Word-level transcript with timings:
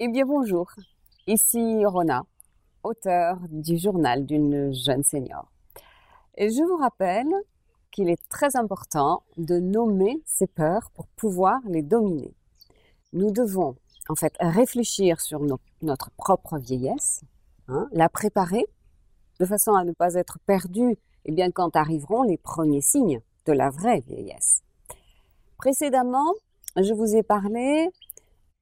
Eh 0.00 0.08
bien 0.08 0.26
bonjour, 0.26 0.72
ici 1.28 1.86
Rona, 1.86 2.24
auteur 2.82 3.38
du 3.48 3.78
journal 3.78 4.26
d'une 4.26 4.74
jeune 4.74 5.04
senior. 5.04 5.52
Et 6.36 6.50
je 6.50 6.64
vous 6.64 6.76
rappelle 6.76 7.32
qu'il 7.92 8.10
est 8.10 8.28
très 8.28 8.56
important 8.56 9.22
de 9.36 9.60
nommer 9.60 10.20
ses 10.26 10.48
peurs 10.48 10.90
pour 10.94 11.06
pouvoir 11.06 11.60
les 11.66 11.82
dominer. 11.82 12.34
Nous 13.12 13.30
devons 13.30 13.76
en 14.08 14.16
fait 14.16 14.34
réfléchir 14.40 15.20
sur 15.20 15.40
notre 15.80 16.10
propre 16.16 16.58
vieillesse, 16.58 17.22
hein, 17.68 17.88
la 17.92 18.08
préparer 18.08 18.66
de 19.38 19.46
façon 19.46 19.74
à 19.74 19.84
ne 19.84 19.92
pas 19.92 20.14
être 20.14 20.40
perdu 20.44 20.98
eh 21.24 21.30
bien, 21.30 21.52
quand 21.52 21.76
arriveront 21.76 22.24
les 22.24 22.36
premiers 22.36 22.80
signes 22.80 23.20
de 23.46 23.52
la 23.52 23.70
vraie 23.70 24.00
vieillesse. 24.00 24.64
Précédemment, 25.56 26.34
je 26.76 26.92
vous 26.92 27.14
ai 27.14 27.22
parlé 27.22 27.90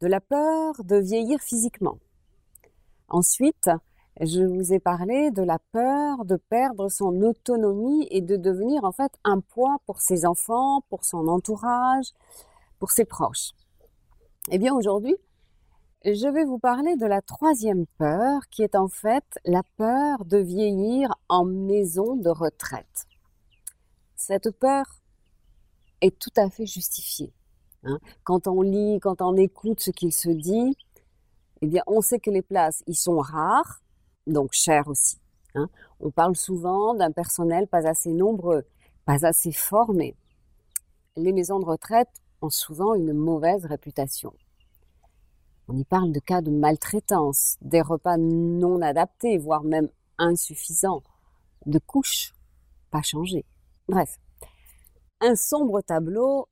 de 0.03 0.09
la 0.09 0.21
peur 0.21 0.75
de 0.83 0.97
vieillir 0.97 1.41
physiquement. 1.41 1.99
Ensuite, 3.09 3.71
je 4.21 4.43
vous 4.43 4.73
ai 4.73 4.81
parlé 4.81 5.31
de 5.31 5.43
la 5.43 5.61
peur 5.71 6.25
de 6.25 6.35
perdre 6.35 6.89
son 6.89 7.23
autonomie 7.23 8.09
et 8.11 8.21
de 8.21 8.37
devenir 8.37 8.83
en 8.83 8.91
fait 8.91 9.13
un 9.23 9.39
poids 9.39 9.77
pour 9.87 10.01
ses 10.01 10.27
enfants, 10.27 10.81
pour 10.91 11.05
son 11.05 11.29
entourage, 11.29 12.07
pour 12.81 12.91
ses 12.91 13.05
proches. 13.05 13.53
Eh 14.51 14.59
bien 14.59 14.75
aujourd'hui, 14.75 15.17
je 16.05 16.27
vais 16.27 16.45
vous 16.45 16.59
parler 16.59 16.97
de 16.97 17.07
la 17.07 17.23
troisième 17.23 17.87
peur 17.97 18.41
qui 18.51 18.65
est 18.65 18.75
en 18.75 18.89
fait 18.89 19.25
la 19.45 19.63
peur 19.77 20.25
de 20.25 20.39
vieillir 20.39 21.15
en 21.29 21.45
maison 21.45 22.17
de 22.17 22.29
retraite. 22.29 23.07
Cette 24.17 24.51
peur 24.51 24.85
est 26.01 26.19
tout 26.19 26.35
à 26.37 26.51
fait 26.51 26.67
justifiée. 26.67 27.33
Hein. 27.85 27.99
Quand 28.25 28.47
on 28.47 28.63
lit, 28.63 29.01
quand 29.01 29.23
on 29.23 29.37
écoute 29.37 29.81
ce 29.81 29.91
qu'il 29.91 30.13
se 30.13 30.29
dit, 30.29 30.77
eh 31.61 31.67
bien, 31.67 31.83
on 31.87 32.01
sait 32.01 32.19
que 32.19 32.31
les 32.31 32.43
places, 32.43 32.83
y 32.87 32.95
sont 32.95 33.19
rares, 33.19 33.83
donc 34.27 34.53
chères 34.53 34.89
aussi. 34.89 35.19
Hein. 35.55 35.69
On 36.01 36.11
parle 36.11 36.37
souvent 36.37 36.95
d'un 36.95 37.13
personnel 37.13 37.67
pas 37.67 37.87
assez 37.87 38.13
nombreux, 38.13 38.65
pas 39.05 39.27
assez 39.27 39.53
formé. 39.53 40.17
Les 41.17 41.33
maisons 41.33 41.61
de 41.61 41.65
retraite 41.65 42.23
ont 42.41 42.51
souvent 42.51 42.95
une 42.95 43.13
mauvaise 43.13 43.65
réputation. 43.67 44.33
On 45.69 45.77
y 45.77 45.85
parle 45.85 46.13
de 46.13 46.21
cas 46.21 46.41
de 46.41 46.51
maltraitance, 46.51 47.57
des 47.61 47.81
repas 47.81 48.17
non 48.17 48.83
adaptés, 48.83 49.39
voire 49.39 49.63
même 49.63 49.89
insuffisants, 50.19 51.03
de 51.67 51.79
couches 51.79 52.35
pas 52.91 53.03
changées. 53.03 53.45
Bref, 53.89 54.19
un 55.21 55.37
sombre 55.37 55.81
tableau 55.81 56.49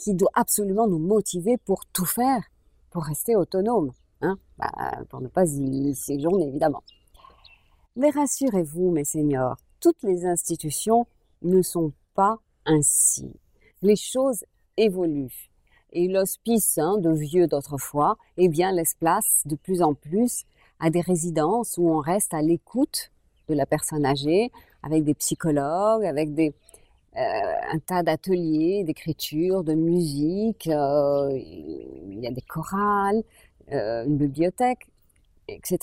qui 0.00 0.14
doit 0.14 0.30
absolument 0.32 0.86
nous 0.86 0.98
motiver 0.98 1.58
pour 1.58 1.84
tout 1.84 2.06
faire, 2.06 2.42
pour 2.90 3.04
rester 3.04 3.36
autonome, 3.36 3.92
hein 4.22 4.38
bah, 4.56 4.70
pour 5.10 5.20
ne 5.20 5.28
pas 5.28 5.44
y 5.44 5.94
séjourner 5.94 6.48
évidemment. 6.48 6.82
Mais 7.96 8.08
rassurez-vous, 8.08 8.90
mes 8.92 9.04
seigneurs, 9.04 9.58
toutes 9.78 10.02
les 10.02 10.24
institutions 10.24 11.06
ne 11.42 11.60
sont 11.60 11.92
pas 12.14 12.38
ainsi. 12.64 13.30
Les 13.82 13.96
choses 13.96 14.44
évoluent. 14.78 15.50
Et 15.92 16.08
l'hospice 16.08 16.78
hein, 16.78 16.96
de 16.98 17.10
vieux 17.10 17.46
d'autrefois, 17.46 18.16
eh 18.38 18.48
bien, 18.48 18.72
laisse 18.72 18.94
place 18.94 19.42
de 19.44 19.56
plus 19.56 19.82
en 19.82 19.92
plus 19.92 20.44
à 20.78 20.88
des 20.88 21.00
résidences 21.02 21.76
où 21.76 21.90
on 21.90 21.98
reste 21.98 22.32
à 22.32 22.40
l'écoute 22.40 23.10
de 23.48 23.54
la 23.54 23.66
personne 23.66 24.06
âgée, 24.06 24.50
avec 24.82 25.04
des 25.04 25.14
psychologues, 25.14 26.06
avec 26.06 26.32
des, 26.32 26.54
un 27.16 27.78
tas 27.80 28.02
d'ateliers 28.02 28.84
d'écriture, 28.84 29.64
de 29.64 29.74
musique, 29.74 30.68
euh, 30.68 31.30
il 31.32 32.20
y 32.20 32.26
a 32.26 32.30
des 32.30 32.42
chorales, 32.42 33.22
euh, 33.72 34.04
une 34.04 34.16
bibliothèque, 34.16 34.88
etc. 35.48 35.78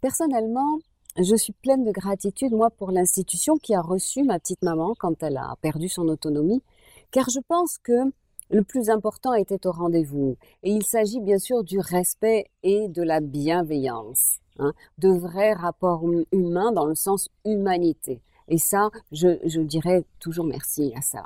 Personnellement, 0.00 0.78
je 1.16 1.36
suis 1.36 1.52
pleine 1.52 1.84
de 1.84 1.92
gratitude, 1.92 2.52
moi, 2.52 2.70
pour 2.70 2.90
l'institution 2.90 3.56
qui 3.56 3.74
a 3.74 3.80
reçu 3.80 4.22
ma 4.22 4.38
petite 4.38 4.62
maman 4.62 4.94
quand 4.98 5.22
elle 5.22 5.36
a 5.36 5.54
perdu 5.60 5.88
son 5.88 6.08
autonomie, 6.08 6.62
car 7.10 7.28
je 7.30 7.40
pense 7.46 7.78
que 7.78 8.12
le 8.50 8.62
plus 8.62 8.90
important 8.90 9.34
était 9.34 9.66
au 9.66 9.72
rendez-vous. 9.72 10.36
Et 10.62 10.70
il 10.70 10.84
s'agit 10.84 11.20
bien 11.20 11.38
sûr 11.38 11.64
du 11.64 11.78
respect 11.78 12.46
et 12.62 12.88
de 12.88 13.02
la 13.02 13.20
bienveillance, 13.20 14.38
hein, 14.58 14.72
de 14.98 15.10
vrais 15.10 15.52
rapports 15.52 16.04
humains 16.32 16.72
dans 16.72 16.86
le 16.86 16.94
sens 16.94 17.28
humanité. 17.44 18.20
Et 18.48 18.58
ça, 18.58 18.90
je, 19.12 19.60
dirais 19.60 20.04
toujours 20.20 20.44
merci 20.44 20.92
à 20.96 21.00
ça. 21.00 21.24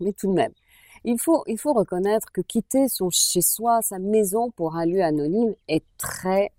Mais 0.00 0.12
tout 0.12 0.28
de 0.28 0.34
même, 0.34 0.52
il 1.04 1.18
faut, 1.18 1.44
reconnaître 1.72 2.32
que 2.32 2.40
quitter 2.40 2.88
son 2.88 3.10
chez-soi, 3.10 3.82
sa 3.82 3.98
maison 3.98 4.50
pour 4.50 4.76
un 4.76 4.86
lieu 4.86 5.02
anonyme 5.02 5.54
est 5.68 5.84
très 5.98 6.52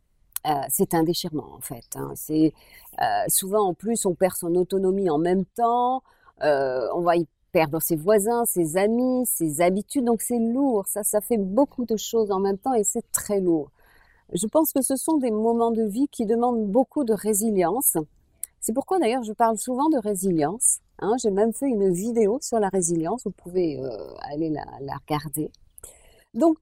euh, 0.48 0.54
c'est 0.70 0.96
un 0.96 1.04
déchirement 1.04 1.54
en 1.54 1.62
fait. 1.62 1.86
Hein. 1.96 2.14
C'est 2.16 2.52
euh, 3.00 3.06
souvent 3.28 3.68
en 3.68 3.74
plus 3.76 4.08
on 4.08 4.16
perd 4.16 4.36
son 4.36 4.56
autonomie 4.56 5.08
en 5.10 5.20
même 5.20 5.46
temps. 5.46 6.02
Euh, 6.44 6.88
on 6.96 7.02
va 7.02 7.16
y 7.18 7.28
perdre 7.52 7.80
ses 7.80 7.96
voisins, 7.96 8.46
ses 8.46 8.76
amis, 8.78 9.28
ses 9.28 9.62
habitudes. 9.62 10.06
Donc 10.06 10.22
c'est 10.24 10.40
lourd. 10.40 10.88
Ça, 10.88 11.04
ça 11.04 11.22
fait 11.22 11.38
beaucoup 11.38 11.86
de 11.86 11.96
choses 11.96 12.32
en 12.32 12.40
même 12.40 12.58
temps 12.58 12.74
et 12.74 12.84
c'est 12.84 13.06
très 13.12 13.40
lourd. 13.40 13.70
Je 14.34 14.48
pense 14.48 14.72
que 14.74 14.82
ce 14.82 14.96
sont 14.96 15.18
des 15.18 15.30
moments 15.30 15.72
de 15.72 15.84
vie 15.84 16.08
qui 16.08 16.26
demandent 16.26 16.66
beaucoup 16.66 17.04
de 17.04 17.14
résilience 17.14 17.98
c'est 18.62 18.74
pourquoi 18.74 19.00
d'ailleurs 19.00 19.24
je 19.24 19.34
parle 19.34 19.58
souvent 19.58 19.90
de 19.90 19.98
résilience. 19.98 20.80
Hein. 21.00 21.16
J'ai 21.22 21.32
même 21.32 21.52
fait 21.52 21.68
une 21.68 21.92
vidéo 21.92 22.38
sur 22.42 22.60
la 22.60 22.70
résilience, 22.70 23.24
vous 23.26 23.32
pouvez 23.32 23.80
euh, 23.84 24.14
aller 24.22 24.50
la, 24.50 24.64
regarder. 24.98 25.52
Donc, 26.34 26.58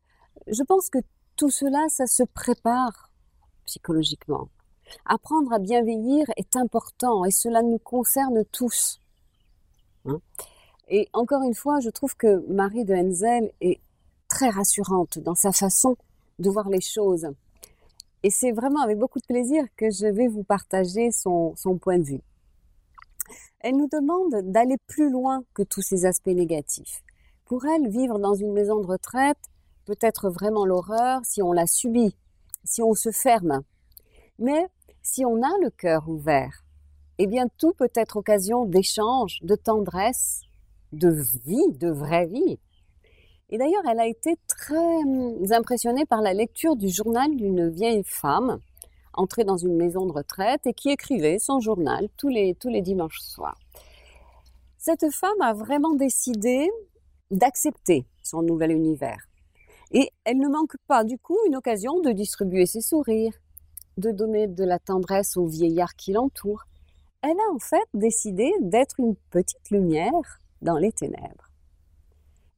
je 0.48 0.64
pense 0.64 0.90
que 0.90 1.00
tout 1.36 1.50
cela, 1.50 1.88
ça 1.90 2.08
se 2.08 2.24
prépare 2.24 3.12
psychologiquement. 3.66 4.50
Apprendre 5.06 5.54
à 5.54 5.60
bien 5.60 5.84
vieillir 5.84 6.26
est 6.38 6.56
important 6.56 7.26
et 7.26 7.32
cela 7.32 7.62
nous 7.62 7.78
concerne 7.78 8.44
tous. 8.46 9.02
Hein. 10.06 10.20
Et 10.88 11.08
encore 11.14 11.44
une 11.44 11.54
fois, 11.54 11.80
je 11.82 11.90
trouve 11.90 12.16
que 12.16 12.44
Marie 12.48 12.86
de 12.86 12.96
Henzel 12.96 13.52
est 13.62 13.80
très 14.28 14.50
rassurante 14.50 15.20
dans 15.20 15.36
sa 15.36 15.52
façon 15.52 15.98
de 16.40 16.50
voir 16.50 16.70
les 16.70 16.82
choses. 16.82 17.28
Et 18.24 18.30
c'est 18.30 18.52
vraiment 18.52 18.82
avec 18.82 18.98
beaucoup 18.98 19.20
de 19.20 19.26
plaisir 19.26 19.64
que 19.78 19.90
je 19.90 20.08
vais 20.08 20.28
vous 20.28 20.44
partager 20.44 21.12
son, 21.12 21.56
point 21.82 22.00
de 22.00 22.04
vue. 22.04 22.22
Elle 23.62 23.78
nous 23.78 23.88
demande 23.88 24.52
d'aller 24.52 24.78
plus 24.88 25.10
loin 25.10 25.44
que 25.54 25.64
tous 25.64 25.82
ces 25.82 26.06
aspects 26.06 26.28
négatifs. 26.28 27.02
Pour 27.46 27.66
elle, 27.66 27.90
vivre 27.90 28.20
dans 28.20 28.36
une 28.36 28.52
maison 28.52 28.80
de 28.80 28.88
retraite 28.88 29.38
peut 29.86 29.98
être 30.02 30.30
vraiment 30.30 30.66
l'horreur 30.66 31.22
si 31.24 31.42
on 31.42 31.52
la 31.52 31.66
subit, 31.66 32.16
si 32.64 32.82
on 32.82 32.94
se 32.94 33.12
ferme. 33.12 33.64
Mais 34.38 34.68
si 35.02 35.26
on 35.26 35.42
a 35.42 35.58
le 35.62 35.70
cœur 35.70 36.08
ouvert, 36.08 36.64
eh 37.18 37.28
bien 37.28 37.48
tout 37.58 37.74
peut 37.74 37.92
être 37.96 38.18
occasion 38.18 38.66
d'échange, 38.66 39.40
de 39.42 39.56
tendresse, 39.56 40.42
de 40.92 41.10
vie, 41.10 41.72
de 41.72 41.90
vraie 41.90 42.28
vie. 42.28 42.60
Et 43.50 43.58
d'ailleurs, 43.58 43.84
elle 43.90 44.00
a 44.00 44.08
été 44.08 44.36
très 44.48 44.76
hum, 44.76 45.44
impressionnée 45.52 46.06
par 46.06 46.22
la 46.22 46.34
lecture 46.34 46.76
du 46.76 46.90
journal 46.90 47.36
d'une 47.36 47.70
vieille 47.70 48.04
femme 48.06 48.60
entrée 49.14 49.44
dans 49.44 49.58
une 49.58 49.76
maison 49.76 50.06
de 50.06 50.12
retraite 50.12 50.66
et 50.66 50.74
qui 50.74 50.90
écrivait 50.90 51.40
son 51.40 51.60
journal 51.60 52.08
tous 52.18 52.30
les, 52.30 52.56
tous 52.56 52.70
les 52.70 52.82
dimanches 52.82 53.20
soirs. 53.20 53.60
Cette 54.78 55.12
femme 55.12 55.42
a 55.42 55.54
vraiment 55.54 55.94
décidé 55.94 56.70
d'accepter 57.32 58.06
son 58.24 58.42
nouvel 58.42 58.72
univers. 58.72 59.28
Et 59.92 60.10
elle 60.24 60.38
ne 60.38 60.48
manque 60.48 60.78
pas 60.88 61.04
du 61.04 61.18
coup 61.18 61.38
une 61.48 61.56
occasion 61.56 62.00
de 62.00 62.12
distribuer 62.12 62.66
ses 62.66 62.82
sourires, 62.82 63.34
de 63.98 64.12
donner 64.12 64.48
de 64.48 64.64
la 64.64 64.80
tendresse 64.80 65.36
aux 65.36 65.48
vieillards 65.48 65.96
qui 65.96 66.14
l'entourent. 66.14 66.66
Elle 67.22 67.32
a 67.32 67.54
en 67.54 67.60
fait 67.60 67.88
décidé 67.94 68.54
d'être 68.62 69.00
une 69.00 69.16
petite 69.32 69.70
lumière 69.72 70.40
dans 70.62 70.78
les 70.78 70.92
ténèbres. 70.92 71.49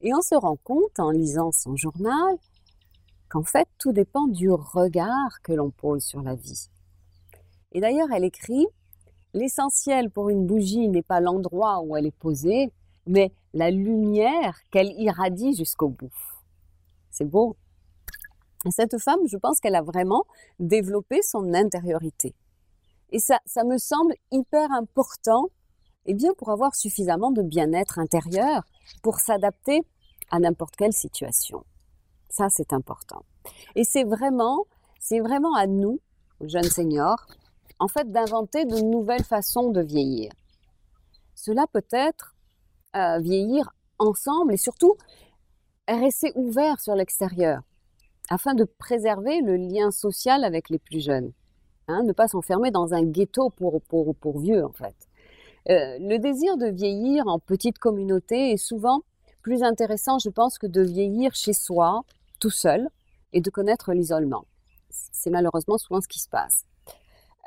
Et 0.02 0.12
on 0.14 0.20
se 0.20 0.34
rend 0.34 0.56
compte 0.56 0.98
en 0.98 1.10
lisant 1.10 1.52
son 1.52 1.76
journal 1.76 2.36
qu'en 3.28 3.44
fait 3.44 3.68
tout 3.78 3.92
dépend 3.92 4.26
du 4.26 4.50
regard 4.50 5.40
que 5.42 5.52
l'on 5.52 5.70
pose 5.70 6.02
sur 6.04 6.22
la 6.22 6.34
vie. 6.34 6.68
Et 7.70 7.80
d'ailleurs 7.80 8.10
elle 8.12 8.24
écrit 8.24 8.66
L'essentiel 9.34 10.10
pour 10.10 10.28
une 10.28 10.46
bougie 10.46 10.88
n'est 10.88 11.02
pas 11.02 11.20
l'endroit 11.20 11.80
où 11.80 11.96
elle 11.96 12.04
est 12.04 12.10
posée, 12.10 12.70
mais 13.06 13.32
la 13.54 13.70
lumière 13.70 14.58
qu'elle 14.70 14.92
irradie 15.00 15.54
jusqu'au 15.54 15.88
bout. 15.88 16.12
C'est 17.10 17.24
beau. 17.24 17.56
Cette 18.70 18.98
femme, 18.98 19.20
je 19.26 19.38
pense 19.38 19.58
qu'elle 19.58 19.74
a 19.74 19.82
vraiment 19.82 20.24
développé 20.58 21.22
son 21.22 21.54
intériorité. 21.54 22.34
Et 23.10 23.18
ça, 23.18 23.38
ça 23.46 23.64
me 23.64 23.78
semble 23.78 24.14
hyper 24.30 24.70
important 24.70 25.48
eh 26.06 26.14
bien, 26.14 26.32
pour 26.34 26.50
avoir 26.50 26.74
suffisamment 26.74 27.30
de 27.30 27.42
bien-être 27.42 27.98
intérieur, 27.98 28.64
pour 29.02 29.20
s'adapter 29.20 29.82
à 30.32 30.40
n'importe 30.40 30.74
quelle 30.74 30.92
situation. 30.92 31.64
Ça, 32.28 32.48
c'est 32.48 32.72
important. 32.72 33.22
Et 33.76 33.84
c'est 33.84 34.04
vraiment, 34.04 34.64
c'est 34.98 35.20
vraiment 35.20 35.54
à 35.54 35.66
nous, 35.66 36.00
jeunes 36.40 36.64
seniors, 36.64 37.26
en 37.78 37.86
fait, 37.86 38.10
d'inventer 38.10 38.64
de 38.64 38.80
nouvelles 38.80 39.24
façons 39.24 39.70
de 39.70 39.82
vieillir. 39.82 40.32
Cela 41.34 41.66
peut 41.72 41.86
être 41.92 42.34
euh, 42.96 43.18
vieillir 43.18 43.72
ensemble 43.98 44.54
et 44.54 44.56
surtout 44.56 44.96
rester 45.86 46.32
ouvert 46.34 46.80
sur 46.80 46.94
l'extérieur, 46.94 47.60
afin 48.30 48.54
de 48.54 48.64
préserver 48.64 49.42
le 49.42 49.56
lien 49.56 49.90
social 49.90 50.44
avec 50.44 50.70
les 50.70 50.78
plus 50.78 51.00
jeunes. 51.00 51.32
Hein, 51.88 52.04
ne 52.04 52.12
pas 52.12 52.28
s'enfermer 52.28 52.70
dans 52.70 52.94
un 52.94 53.02
ghetto 53.02 53.50
pour, 53.50 53.82
pour, 53.82 54.14
pour 54.14 54.38
vieux, 54.38 54.64
en 54.64 54.72
fait. 54.72 54.94
Euh, 55.68 55.98
le 56.00 56.16
désir 56.18 56.56
de 56.56 56.66
vieillir 56.66 57.26
en 57.26 57.38
petite 57.38 57.78
communauté 57.78 58.52
est 58.52 58.56
souvent 58.56 59.02
plus 59.42 59.62
intéressant, 59.62 60.18
je 60.18 60.30
pense, 60.30 60.58
que 60.58 60.66
de 60.66 60.82
vieillir 60.82 61.34
chez 61.34 61.52
soi, 61.52 62.02
tout 62.40 62.50
seul, 62.50 62.88
et 63.32 63.40
de 63.40 63.50
connaître 63.50 63.92
l'isolement. 63.92 64.44
C'est 64.90 65.30
malheureusement 65.30 65.78
souvent 65.78 66.00
ce 66.00 66.08
qui 66.08 66.20
se 66.20 66.28
passe. 66.28 66.64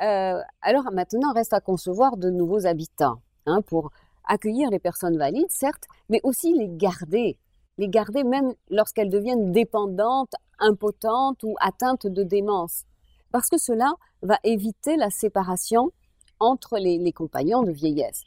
Euh, 0.02 0.42
alors 0.62 0.92
maintenant, 0.92 1.32
reste 1.34 1.54
à 1.54 1.62
concevoir 1.62 2.18
de 2.18 2.30
nouveaux 2.30 2.66
habitats 2.66 3.16
hein, 3.46 3.62
pour 3.62 3.92
accueillir 4.26 4.70
les 4.70 4.80
personnes 4.80 5.18
valides, 5.18 5.52
certes, 5.52 5.86
mais 6.10 6.20
aussi 6.24 6.54
les 6.54 6.68
garder. 6.70 7.38
Les 7.78 7.88
garder 7.88 8.24
même 8.24 8.54
lorsqu'elles 8.70 9.10
deviennent 9.10 9.52
dépendantes, 9.52 10.34
impotentes 10.60 11.44
ou 11.44 11.56
atteintes 11.60 12.08
de 12.08 12.24
démence. 12.24 12.84
Parce 13.32 13.50
que 13.50 13.58
cela 13.58 13.94
va 14.22 14.38
éviter 14.44 14.96
la 14.98 15.10
séparation 15.10 15.92
entre 16.40 16.78
les, 16.78 17.12
compagnons 17.12 17.64
de 17.64 17.72
vieillesse. 17.72 18.24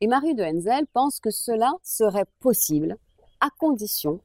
Et 0.00 0.06
Marie 0.06 0.34
de 0.34 0.42
Henzel 0.42 0.86
pense 0.92 1.20
que 1.20 1.30
cela 1.30 1.72
serait 1.82 2.26
possible 2.40 2.96
à 3.40 3.48
condition 3.58 4.20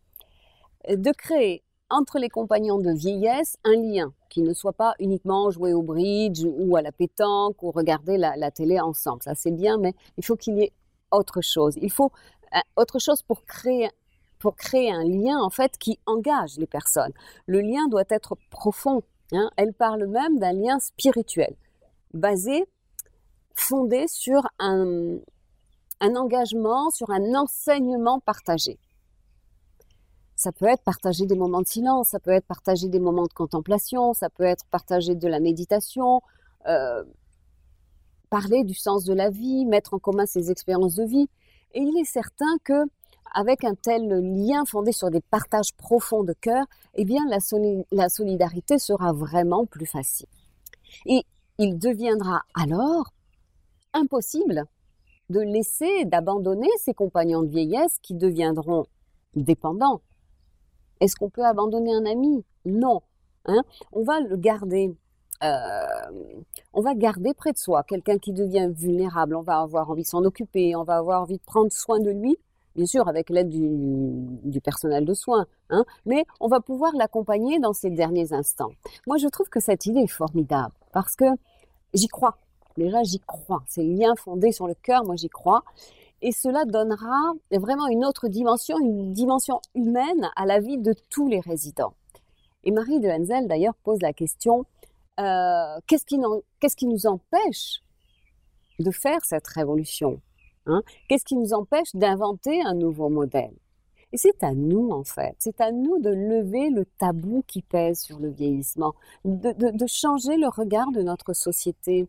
de 0.87 1.11
créer 1.11 1.63
entre 1.89 2.19
les 2.19 2.29
compagnons 2.29 2.79
de 2.79 2.91
vieillesse 2.91 3.57
un 3.63 3.75
lien 3.75 4.13
qui 4.29 4.41
ne 4.41 4.53
soit 4.53 4.73
pas 4.73 4.93
uniquement 4.99 5.49
jouer 5.49 5.73
au 5.73 5.81
bridge 5.81 6.43
ou 6.45 6.75
à 6.75 6.81
la 6.81 6.91
pétanque 6.91 7.61
ou 7.63 7.71
regarder 7.71 8.17
la, 8.17 8.51
télé 8.51 8.79
ensemble. 8.79 9.23
Ça 9.23 9.35
c'est 9.35 9.51
bien, 9.51 9.77
mais 9.77 9.93
il 10.17 10.25
faut 10.25 10.35
qu'il 10.35 10.57
y 10.57 10.63
ait 10.63 10.73
autre 11.11 11.41
chose. 11.41 11.75
Il 11.81 11.91
faut 11.91 12.11
euh, 12.55 12.59
autre 12.75 12.99
chose 12.99 13.21
pour 13.23 13.43
créer 13.45 13.89
pour 14.37 14.55
créer 14.55 14.89
un 14.89 15.03
lien 15.03 15.37
en 15.39 15.49
fait 15.49 15.77
qui 15.77 15.99
engage 16.05 16.57
les 16.57 16.67
personnes. 16.67 17.11
Le 17.45 17.59
lien 17.59 17.87
doit 17.89 18.05
être 18.09 18.37
profond. 18.49 19.03
Hein. 19.33 19.49
Elle 19.57 19.73
parle 19.73 20.07
même 20.07 20.39
d'un 20.39 20.53
lien 20.53 20.79
spirituel 20.79 21.55
basé, 22.13 22.65
fondé 23.53 24.07
sur 24.07 24.47
un, 24.59 25.17
un 26.01 26.15
engagement, 26.15 26.89
sur 26.89 27.09
un 27.09 27.35
enseignement 27.35 28.19
partagé. 28.19 28.77
Ça 30.35 30.51
peut 30.51 30.67
être 30.67 30.83
partager 30.83 31.25
des 31.25 31.35
moments 31.35 31.61
de 31.61 31.67
silence, 31.67 32.09
ça 32.09 32.19
peut 32.19 32.31
être 32.31 32.45
partager 32.45 32.87
des 32.87 32.99
moments 32.99 33.27
de 33.27 33.33
contemplation, 33.33 34.13
ça 34.13 34.29
peut 34.29 34.45
être 34.45 34.65
partager 34.71 35.15
de 35.15 35.27
la 35.27 35.41
méditation, 35.41 36.21
euh, 36.67 37.03
parler 38.29 38.63
du 38.63 38.73
sens 38.73 39.03
de 39.03 39.13
la 39.13 39.29
vie, 39.29 39.65
mettre 39.65 39.93
en 39.93 39.99
commun 39.99 40.25
ses 40.25 40.49
expériences 40.51 40.95
de 40.95 41.03
vie. 41.03 41.27
Et 41.73 41.81
il 41.81 41.99
est 41.99 42.05
certain 42.05 42.57
que 42.63 42.85
avec 43.33 43.63
un 43.63 43.75
tel 43.75 44.07
lien 44.07 44.63
fondé 44.65 44.91
sur 44.91 45.11
des 45.11 45.21
partages 45.21 45.73
profonds 45.75 46.23
de 46.23 46.33
cœur, 46.33 46.65
eh 46.95 47.05
bien 47.05 47.21
la, 47.27 47.37
la 47.91 48.09
solidarité 48.09 48.79
sera 48.79 49.13
vraiment 49.13 49.65
plus 49.65 49.85
facile. 49.85 50.27
Et 51.05 51.23
il 51.57 51.77
deviendra 51.77 52.41
alors 52.55 53.11
impossible 53.93 54.65
de 55.29 55.39
laisser, 55.39 56.05
d'abandonner 56.05 56.69
ses 56.77 56.93
compagnons 56.93 57.43
de 57.43 57.49
vieillesse 57.49 57.97
qui 58.01 58.15
deviendront 58.15 58.85
dépendants. 59.35 60.01
Est-ce 60.99 61.15
qu'on 61.15 61.29
peut 61.29 61.45
abandonner 61.45 61.93
un 61.93 62.05
ami? 62.05 62.43
Non. 62.65 63.01
Hein 63.45 63.61
on 63.91 64.03
va 64.03 64.19
le 64.19 64.35
garder. 64.35 64.95
Euh, 65.43 66.31
on 66.73 66.81
va 66.81 66.93
garder 66.95 67.33
près 67.33 67.53
de 67.53 67.57
soi 67.57 67.83
quelqu'un 67.83 68.17
qui 68.17 68.33
devient 68.33 68.69
vulnérable. 68.73 69.35
On 69.35 69.41
va 69.41 69.59
avoir 69.59 69.89
envie 69.89 70.03
de 70.03 70.07
s'en 70.07 70.23
occuper. 70.25 70.75
On 70.75 70.83
va 70.83 70.97
avoir 70.97 71.21
envie 71.21 71.37
de 71.37 71.43
prendre 71.43 71.71
soin 71.71 71.99
de 71.99 72.11
lui, 72.11 72.37
bien 72.75 72.85
sûr 72.85 73.07
avec 73.07 73.29
l'aide 73.29 73.49
du, 73.49 74.61
personnel 74.61 75.05
de 75.05 75.13
soins. 75.13 75.45
Hein 75.69 75.85
mais 76.05 76.25
on 76.39 76.47
va 76.47 76.59
pouvoir 76.59 76.93
l'accompagner 76.95 77.59
dans 77.59 77.73
ses 77.73 77.89
derniers 77.89 78.33
instants. 78.33 78.71
Moi, 79.07 79.17
je 79.17 79.27
trouve 79.27 79.47
que 79.47 79.61
cette 79.61 79.85
idée 79.85 80.01
est 80.01 80.07
formidable 80.07 80.73
parce 80.91 81.15
que 81.15 81.25
j'y 81.93 82.07
crois. 82.07 82.37
Déjà, 82.79 83.03
j'y 83.03 83.19
crois. 83.19 83.61
C'est 83.67 83.83
le 83.83 83.93
lien 83.93 84.15
fondé 84.15 84.51
sur 84.51 84.67
le 84.67 84.73
cœur, 84.73 85.03
moi 85.03 85.15
j'y 85.17 85.29
crois. 85.29 85.63
Et 86.21 86.31
cela 86.31 86.65
donnera 86.65 87.33
vraiment 87.51 87.87
une 87.87 88.05
autre 88.05 88.27
dimension, 88.27 88.77
une 88.79 89.11
dimension 89.11 89.59
humaine 89.75 90.29
à 90.35 90.45
la 90.45 90.59
vie 90.59 90.77
de 90.77 90.93
tous 91.09 91.27
les 91.27 91.41
résidents. 91.41 91.93
Et 92.63 92.71
Marie 92.71 92.99
de 92.99 93.09
Henzel, 93.09 93.47
d'ailleurs, 93.47 93.75
pose 93.83 94.01
la 94.01 94.13
question, 94.13 94.65
euh, 95.19 95.79
qu'est-ce 95.87 96.05
qui, 96.05 96.17
qui, 96.77 96.87
nous 96.87 97.05
empêche 97.05 97.81
de 98.79 98.91
faire 98.91 99.23
cette 99.23 99.47
révolution 99.47 100.21
hein? 100.65 100.81
Qu'est-ce 101.07 101.25
qui 101.25 101.35
nous 101.35 101.53
empêche 101.53 101.93
d'inventer 101.93 102.61
un 102.61 102.73
nouveau 102.73 103.09
modèle? 103.09 103.53
Et 104.11 104.17
c'est 104.17 104.43
à 104.43 104.53
nous, 104.53 104.89
en 104.89 105.03
fait, 105.03 105.35
c'est 105.37 105.61
à 105.61 105.71
nous 105.71 105.99
de 105.99 106.09
lever 106.09 106.69
le 106.71 106.85
tabou 106.85 107.43
qui 107.45 107.61
pèse 107.61 107.99
sur 107.99 108.19
le 108.19 108.29
vieillissement, 108.29 108.95
de, 109.23 109.87
changer 109.87 110.35
le 110.35 110.47
regard 110.47 110.91
de 110.91 111.01
notre 111.01 111.33
société. 111.33 112.07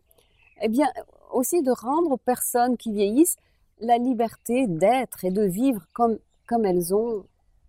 Eh 0.60 0.68
bien, 0.68 0.88
aussi 1.32 1.62
de 1.62 1.70
rendre 1.70 2.12
aux 2.12 2.16
personnes 2.16 2.76
qui 2.76 2.92
vieillissent 2.92 3.36
la 3.78 3.98
liberté 3.98 4.66
d'être 4.66 5.24
et 5.24 5.30
de 5.30 5.42
vivre 5.42 5.86
comme, 5.92 6.18
comme 6.46 6.66
elles 6.66 6.94
ont 6.94 7.26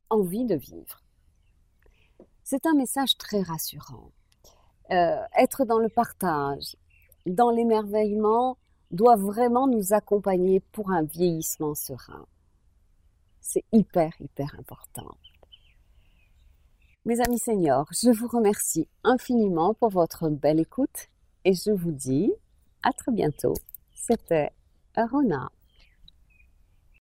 envie 0.09 0.45
de 0.45 0.55
vivre. 0.55 1.01
C'est 2.43 2.65
un 2.65 2.73
message 2.73 3.17
très 3.17 3.41
rassurant. 3.41 4.11
Euh, 4.91 5.21
être 5.38 5.63
dans 5.63 5.79
le 5.79 5.88
partage, 5.88 6.75
dans 7.25 7.49
l'émerveillement, 7.49 8.57
doit 8.91 9.15
vraiment 9.15 9.67
nous 9.67 9.93
accompagner 9.93 10.59
pour 10.59 10.91
un 10.91 11.03
vieillissement 11.03 11.75
serein. 11.75 12.25
C'est 13.39 13.63
hyper, 13.71 14.11
hyper 14.19 14.53
important. 14.59 15.15
Mes 17.05 17.21
amis 17.21 17.39
seniors, 17.39 17.88
je 17.91 18.11
vous 18.11 18.27
remercie 18.27 18.88
infiniment 19.03 19.73
pour 19.73 19.89
votre 19.89 20.29
belle 20.29 20.59
écoute 20.59 21.07
et 21.45 21.53
je 21.53 21.71
vous 21.71 21.91
dis 21.91 22.33
à 22.83 22.92
très 22.94 23.12
bientôt. 23.12 23.54
C'était 23.94 24.51
Rona. 24.95 25.50